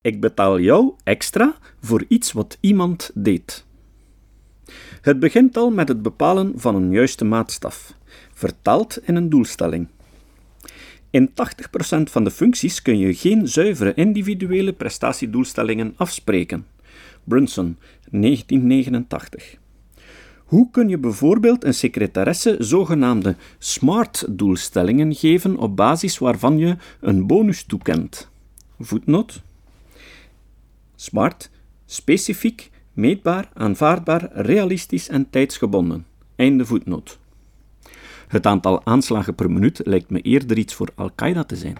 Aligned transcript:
Ik 0.00 0.20
betaal 0.20 0.60
jou 0.60 0.94
extra 1.04 1.56
voor 1.80 2.04
iets 2.08 2.32
wat 2.32 2.58
iemand 2.60 3.10
deed. 3.14 3.64
Het 5.00 5.20
begint 5.20 5.56
al 5.56 5.70
met 5.70 5.88
het 5.88 6.02
bepalen 6.02 6.52
van 6.56 6.74
een 6.74 6.90
juiste 6.90 7.24
maatstaf, 7.24 7.94
vertaald 8.32 8.98
in 9.02 9.16
een 9.16 9.28
doelstelling. 9.28 9.88
In 11.10 11.30
80% 11.30 11.32
van 12.02 12.24
de 12.24 12.30
functies 12.30 12.82
kun 12.82 12.98
je 12.98 13.14
geen 13.14 13.48
zuivere 13.48 13.94
individuele 13.94 14.72
prestatiedoelstellingen 14.72 15.94
afspreken. 15.96 16.66
Brunson, 17.24 17.76
1989. 18.10 19.56
Hoe 20.44 20.70
kun 20.70 20.88
je 20.88 20.98
bijvoorbeeld 20.98 21.64
een 21.64 21.74
secretaresse 21.74 22.56
zogenaamde 22.58 23.36
SMART-doelstellingen 23.58 25.14
geven 25.14 25.56
op 25.56 25.76
basis 25.76 26.18
waarvan 26.18 26.58
je 26.58 26.76
een 27.00 27.26
bonus 27.26 27.64
toekent? 27.64 28.28
Voetnoot. 28.78 29.46
SMART, 31.00 31.50
specifiek, 31.86 32.70
meetbaar, 32.92 33.50
aanvaardbaar, 33.54 34.28
realistisch 34.32 35.08
en 35.08 35.30
tijdsgebonden. 35.30 36.06
Einde 36.36 36.64
voetnoot. 36.64 37.18
Het 38.28 38.46
aantal 38.46 38.86
aanslagen 38.86 39.34
per 39.34 39.50
minuut 39.50 39.80
lijkt 39.84 40.10
me 40.10 40.20
eerder 40.20 40.58
iets 40.58 40.74
voor 40.74 40.88
Al-Qaeda 40.94 41.44
te 41.44 41.56
zijn. 41.56 41.76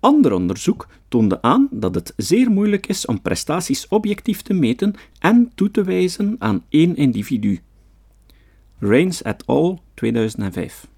Ander 0.00 0.32
onderzoek 0.32 0.88
toonde 1.08 1.42
aan 1.42 1.68
dat 1.70 1.94
het 1.94 2.12
zeer 2.16 2.50
moeilijk 2.50 2.86
is 2.86 3.06
om 3.06 3.22
prestaties 3.22 3.88
objectief 3.88 4.42
te 4.42 4.54
meten 4.54 4.94
en 5.18 5.52
toe 5.54 5.70
te 5.70 5.84
wijzen 5.84 6.36
aan 6.38 6.64
één 6.68 6.96
individu. 6.96 7.60
Reigns 8.78 9.22
et 9.22 9.46
al. 9.46 9.82
2005. 9.94 10.88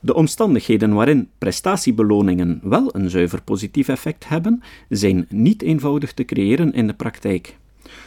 De 0.00 0.14
omstandigheden 0.14 0.94
waarin 0.94 1.28
prestatiebeloningen 1.38 2.60
wel 2.62 2.94
een 2.94 3.10
zuiver 3.10 3.42
positief 3.42 3.88
effect 3.88 4.28
hebben, 4.28 4.62
zijn 4.88 5.26
niet 5.28 5.62
eenvoudig 5.62 6.12
te 6.12 6.24
creëren 6.24 6.72
in 6.72 6.86
de 6.86 6.94
praktijk. 6.94 7.58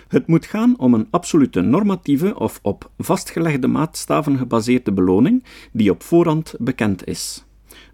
Het 0.08 0.28
moet 0.28 0.46
gaan 0.46 0.80
om 0.80 0.94
een 0.94 1.08
absolute 1.10 1.62
normatieve 1.62 2.40
of 2.40 2.60
op 2.62 2.92
vastgelegde 2.98 3.68
maatstaven 3.68 4.38
gebaseerde 4.38 4.92
beloning 4.92 5.44
die 5.72 5.92
op 5.92 6.04
voorhand 6.04 6.56
bekend 6.60 7.08
is. 7.08 7.46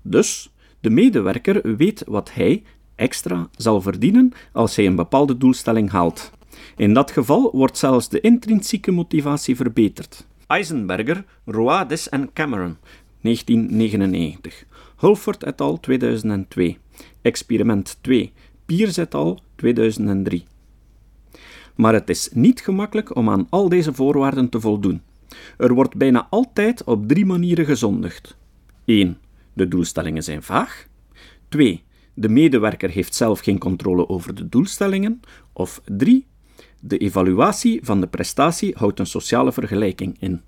Dus 0.01 0.51
de 0.79 0.89
medewerker 0.89 1.77
weet 1.77 2.03
wat 2.07 2.33
hij 2.33 2.63
extra 2.95 3.49
zal 3.55 3.81
verdienen 3.81 4.31
als 4.53 4.75
hij 4.75 4.85
een 4.85 4.95
bepaalde 4.95 5.37
doelstelling 5.37 5.89
haalt. 5.89 6.31
In 6.75 6.93
dat 6.93 7.11
geval 7.11 7.49
wordt 7.53 7.77
zelfs 7.77 8.09
de 8.09 8.21
intrinsieke 8.21 8.91
motivatie 8.91 9.55
verbeterd. 9.55 10.27
Eisenberger, 10.47 11.25
Roades 11.45 12.09
en 12.09 12.29
Cameron, 12.33 12.77
1999. 13.21 14.65
Hulford 14.97 15.43
et 15.43 15.61
al. 15.61 15.79
2002. 15.79 16.77
Experiment 17.21 17.97
2. 18.01 18.31
Piers 18.65 18.97
et 18.97 19.13
al. 19.13 19.39
2003. 19.55 20.45
Maar 21.75 21.93
het 21.93 22.09
is 22.09 22.29
niet 22.33 22.61
gemakkelijk 22.61 23.15
om 23.15 23.29
aan 23.29 23.47
al 23.49 23.69
deze 23.69 23.93
voorwaarden 23.93 24.49
te 24.49 24.59
voldoen. 24.59 25.01
Er 25.57 25.73
wordt 25.73 25.95
bijna 25.95 26.27
altijd 26.29 26.83
op 26.83 27.07
drie 27.07 27.25
manieren 27.25 27.65
gezondigd. 27.65 28.37
1. 28.85 29.17
De 29.53 29.67
doelstellingen 29.67 30.23
zijn 30.23 30.43
vaag. 30.43 30.87
2. 31.49 31.83
De 32.13 32.29
medewerker 32.29 32.89
heeft 32.89 33.15
zelf 33.15 33.39
geen 33.39 33.57
controle 33.57 34.09
over 34.09 34.35
de 34.35 34.49
doelstellingen. 34.49 35.19
Of 35.53 35.81
3. 35.85 36.25
De 36.79 36.97
evaluatie 36.97 37.79
van 37.83 38.01
de 38.01 38.07
prestatie 38.07 38.73
houdt 38.77 38.99
een 38.99 39.05
sociale 39.05 39.51
vergelijking 39.51 40.15
in. 40.19 40.41